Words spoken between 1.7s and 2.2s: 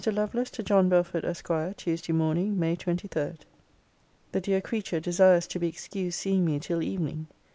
TUESDAY